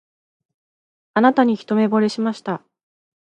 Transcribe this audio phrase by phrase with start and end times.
[1.13, 2.63] あなたに一目ぼれしました